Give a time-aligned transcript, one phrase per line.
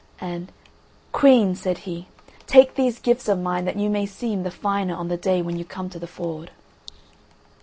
[0.19, 0.51] And
[1.11, 2.07] "Queen," said he,
[2.47, 5.57] "take these gifts of mine that you may seem the finer on the day when
[5.59, 6.49] you come to the Ford."